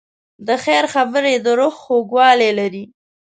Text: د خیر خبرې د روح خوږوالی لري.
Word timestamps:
د 0.47 0.49
خیر 0.63 0.83
خبرې 0.93 1.33
د 1.45 1.47
روح 1.59 1.75
خوږوالی 1.83 2.49
لري. 2.59 2.83